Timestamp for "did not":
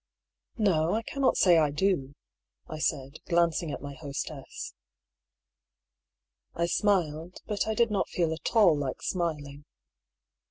7.75-8.09